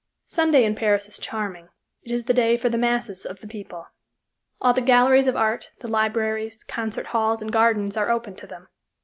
[0.25, 1.69] Sunday in Paris is charming
[2.01, 3.85] it is the day for the masses of the people.
[4.59, 8.67] All the galleries of art, the libraries, concert halls, and gardens are open to them.